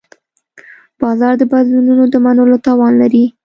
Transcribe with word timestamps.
بازار 1.01 1.33
د 1.37 1.43
بدلونونو 1.51 2.03
د 2.09 2.15
منلو 2.25 2.57
توان 2.67 2.93
لري. 3.01 3.25